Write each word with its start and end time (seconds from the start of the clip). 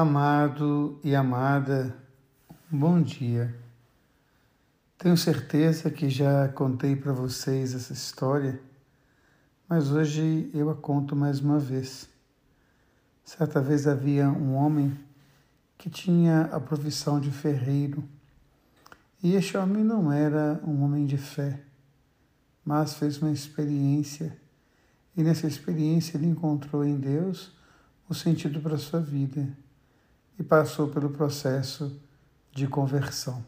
Amado 0.00 1.00
e 1.02 1.12
amada, 1.12 1.92
bom 2.70 3.02
dia. 3.02 3.52
Tenho 4.96 5.16
certeza 5.16 5.90
que 5.90 6.08
já 6.08 6.46
contei 6.50 6.94
para 6.94 7.12
vocês 7.12 7.74
essa 7.74 7.92
história, 7.94 8.62
mas 9.68 9.90
hoje 9.90 10.52
eu 10.54 10.70
a 10.70 10.76
conto 10.76 11.16
mais 11.16 11.40
uma 11.40 11.58
vez. 11.58 12.08
Certa 13.24 13.60
vez 13.60 13.88
havia 13.88 14.28
um 14.30 14.54
homem 14.54 14.96
que 15.76 15.90
tinha 15.90 16.42
a 16.42 16.60
profissão 16.60 17.18
de 17.18 17.32
ferreiro, 17.32 18.04
e 19.20 19.34
este 19.34 19.56
homem 19.56 19.82
não 19.82 20.12
era 20.12 20.60
um 20.64 20.80
homem 20.84 21.06
de 21.06 21.18
fé, 21.18 21.60
mas 22.64 22.94
fez 22.94 23.20
uma 23.20 23.32
experiência, 23.32 24.38
e 25.16 25.24
nessa 25.24 25.48
experiência 25.48 26.16
ele 26.16 26.26
encontrou 26.26 26.84
em 26.84 26.96
Deus 26.96 27.52
o 28.08 28.14
sentido 28.14 28.60
para 28.60 28.76
a 28.76 28.78
sua 28.78 29.00
vida 29.00 29.58
e 30.38 30.42
passou 30.42 30.88
pelo 30.88 31.10
processo 31.10 32.00
de 32.52 32.66
conversão. 32.66 33.44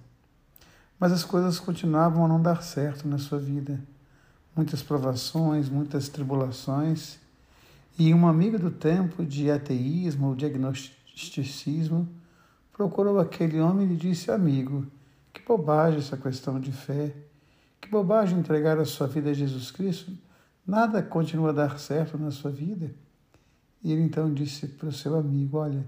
Mas 0.99 1.13
as 1.13 1.25
coisas 1.25 1.59
continuavam 1.59 2.25
a 2.25 2.29
não 2.29 2.43
dar 2.43 2.63
certo 2.63 3.09
na 3.09 3.19
sua 3.19 3.39
vida. 3.39 3.81
Muitas 4.55 4.83
provações, 4.83 5.69
muitas 5.69 6.09
tribulações. 6.09 7.19
E 7.99 8.13
uma 8.13 8.31
amiga 8.31 8.59
do 8.59 8.71
tempo 8.71 9.25
de 9.25 9.51
ateísmo 9.51 10.29
ou 10.29 10.35
diagnosticismo 10.35 12.09
procurou 12.73 13.19
aquele 13.19 13.61
homem 13.61 13.91
e 13.91 13.97
disse: 13.97 14.31
Amigo, 14.31 14.87
que 15.33 15.41
bobagem 15.43 16.01
essa 16.01 16.17
questão 16.17 16.61
de 16.61 16.73
fé, 16.73 17.15
que 17.81 17.89
bobagem 17.89 18.39
entregar 18.39 18.79
a 18.79 18.85
sua 18.85 19.07
vida 19.07 19.31
a 19.31 19.35
Jesus 19.35 19.71
Cristo. 19.71 20.13
Nada 20.67 21.03
continua 21.03 21.51
a 21.51 21.53
dar 21.53 21.79
certo 21.79 22.19
na 22.19 22.31
sua 22.31 22.51
vida. 22.51 22.95
E 23.83 23.93
ele 23.93 24.03
então 24.03 24.33
disse 24.33 24.67
para 24.67 24.89
o 24.89 24.93
seu 24.93 25.17
amigo: 25.17 25.57
Olha, 25.57 25.85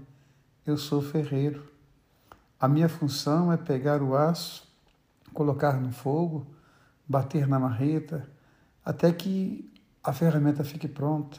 eu 0.65 0.77
sou 0.77 1.01
ferreiro. 1.01 1.63
A 2.59 2.67
minha 2.67 2.87
função 2.87 3.51
é 3.51 3.57
pegar 3.57 4.01
o 4.01 4.15
aço, 4.15 4.65
colocar 5.33 5.79
no 5.79 5.91
fogo, 5.91 6.47
bater 7.07 7.47
na 7.47 7.59
marreta, 7.59 8.29
até 8.83 9.11
que 9.11 9.69
a 10.03 10.13
ferramenta 10.13 10.63
fique 10.63 10.87
pronta. 10.87 11.37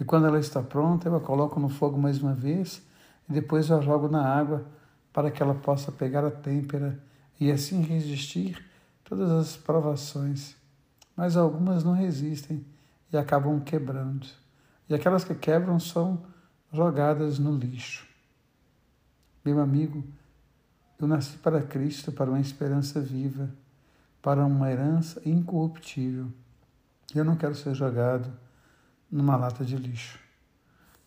E 0.00 0.04
quando 0.04 0.26
ela 0.26 0.40
está 0.40 0.62
pronta, 0.62 1.08
eu 1.08 1.14
a 1.14 1.20
coloco 1.20 1.60
no 1.60 1.68
fogo 1.68 1.96
mais 1.96 2.20
uma 2.20 2.34
vez 2.34 2.82
e 3.28 3.32
depois 3.32 3.70
eu 3.70 3.78
a 3.78 3.80
jogo 3.80 4.08
na 4.08 4.26
água 4.26 4.66
para 5.12 5.30
que 5.30 5.40
ela 5.40 5.54
possa 5.54 5.92
pegar 5.92 6.24
a 6.24 6.30
têmpera 6.30 6.98
e 7.38 7.52
assim 7.52 7.82
resistir 7.82 8.64
todas 9.04 9.30
as 9.30 9.56
provações. 9.56 10.56
Mas 11.16 11.36
algumas 11.36 11.84
não 11.84 11.92
resistem 11.92 12.66
e 13.12 13.16
acabam 13.16 13.60
quebrando. 13.60 14.26
E 14.88 14.94
aquelas 14.94 15.22
que 15.22 15.34
quebram 15.34 15.78
são 15.78 16.24
jogadas 16.72 17.38
no 17.38 17.56
lixo. 17.56 18.13
Meu 19.44 19.60
amigo, 19.60 20.02
eu 20.98 21.06
nasci 21.06 21.36
para 21.36 21.60
Cristo, 21.60 22.10
para 22.10 22.30
uma 22.30 22.40
esperança 22.40 22.98
viva, 22.98 23.50
para 24.22 24.42
uma 24.42 24.70
herança 24.70 25.20
incorruptível. 25.28 26.32
Eu 27.14 27.26
não 27.26 27.36
quero 27.36 27.54
ser 27.54 27.74
jogado 27.74 28.32
numa 29.10 29.36
lata 29.36 29.62
de 29.62 29.76
lixo. 29.76 30.18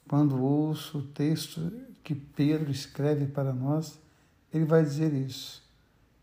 Quando 0.07 0.39
ouço 0.39 0.99
o 0.99 1.01
texto 1.01 1.71
que 2.03 2.13
Pedro 2.13 2.69
escreve 2.69 3.25
para 3.25 3.51
nós, 3.51 3.99
ele 4.53 4.65
vai 4.65 4.83
dizer 4.83 5.13
isso, 5.13 5.63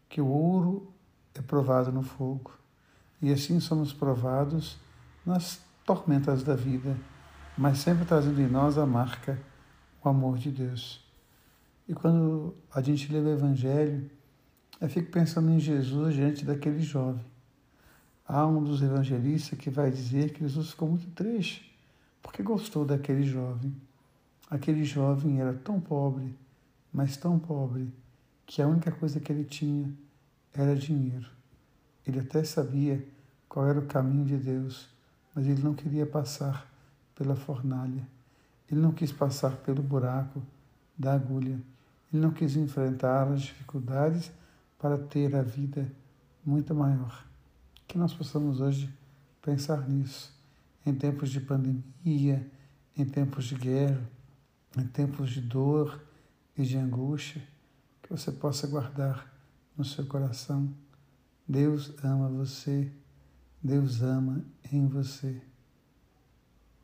que 0.08 0.20
o 0.20 0.28
ouro 0.28 0.92
é 1.34 1.42
provado 1.42 1.90
no 1.90 2.04
fogo. 2.04 2.52
E 3.20 3.32
assim 3.32 3.58
somos 3.58 3.92
provados 3.92 4.78
nas 5.26 5.60
tormentas 5.84 6.44
da 6.44 6.54
vida, 6.54 6.96
mas 7.58 7.78
sempre 7.78 8.04
trazendo 8.04 8.40
em 8.40 8.48
nós 8.48 8.78
a 8.78 8.86
marca, 8.86 9.36
o 10.02 10.08
amor 10.08 10.38
de 10.38 10.52
Deus. 10.52 11.03
E 11.88 11.94
quando 11.94 12.54
a 12.72 12.80
gente 12.80 13.12
lê 13.12 13.18
o 13.18 13.28
Evangelho, 13.28 14.10
eu 14.80 14.88
fico 14.88 15.10
pensando 15.10 15.50
em 15.50 15.60
Jesus 15.60 16.14
diante 16.14 16.44
daquele 16.44 16.80
jovem. 16.80 17.24
Há 18.26 18.46
um 18.46 18.64
dos 18.64 18.80
evangelistas 18.80 19.58
que 19.58 19.68
vai 19.68 19.90
dizer 19.90 20.32
que 20.32 20.40
Jesus 20.40 20.70
ficou 20.70 20.88
muito 20.88 21.10
triste 21.10 21.74
porque 22.22 22.42
gostou 22.42 22.86
daquele 22.86 23.22
jovem. 23.22 23.74
Aquele 24.50 24.82
jovem 24.82 25.40
era 25.40 25.52
tão 25.52 25.78
pobre, 25.78 26.34
mas 26.90 27.18
tão 27.18 27.38
pobre, 27.38 27.92
que 28.46 28.62
a 28.62 28.66
única 28.66 28.90
coisa 28.90 29.20
que 29.20 29.30
ele 29.30 29.44
tinha 29.44 29.92
era 30.54 30.74
dinheiro. 30.74 31.28
Ele 32.06 32.20
até 32.20 32.42
sabia 32.42 33.06
qual 33.46 33.68
era 33.68 33.78
o 33.78 33.86
caminho 33.86 34.24
de 34.24 34.38
Deus, 34.38 34.88
mas 35.34 35.46
ele 35.46 35.62
não 35.62 35.74
queria 35.74 36.06
passar 36.06 36.66
pela 37.14 37.36
fornalha. 37.36 38.08
Ele 38.70 38.80
não 38.80 38.92
quis 38.92 39.12
passar 39.12 39.56
pelo 39.58 39.82
buraco 39.82 40.42
da 40.98 41.14
agulha. 41.14 41.58
Ele 42.14 42.22
não 42.22 42.30
quis 42.30 42.54
enfrentar 42.54 43.26
as 43.26 43.42
dificuldades 43.42 44.30
para 44.78 44.96
ter 44.96 45.34
a 45.34 45.42
vida 45.42 45.90
muito 46.46 46.72
maior. 46.72 47.26
Que 47.88 47.98
nós 47.98 48.14
possamos 48.14 48.60
hoje 48.60 48.88
pensar 49.42 49.88
nisso, 49.88 50.32
em 50.86 50.94
tempos 50.94 51.28
de 51.28 51.40
pandemia, 51.40 52.48
em 52.96 53.04
tempos 53.04 53.46
de 53.46 53.56
guerra, 53.56 54.00
em 54.78 54.86
tempos 54.86 55.30
de 55.30 55.40
dor 55.40 56.00
e 56.56 56.62
de 56.62 56.78
angústia, 56.78 57.42
que 58.00 58.10
você 58.10 58.30
possa 58.30 58.68
guardar 58.68 59.28
no 59.76 59.84
seu 59.84 60.06
coração. 60.06 60.72
Deus 61.48 61.92
ama 62.04 62.28
você, 62.28 62.92
Deus 63.60 64.02
ama 64.02 64.40
em 64.72 64.86
você. 64.86 65.42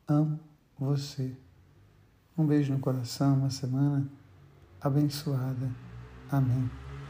Amo 0.05 0.37
você. 0.77 1.33
Um 2.37 2.45
beijo 2.45 2.73
no 2.73 2.79
coração, 2.79 3.37
uma 3.37 3.49
semana 3.49 4.11
abençoada. 4.81 5.69
Amém. 6.31 6.69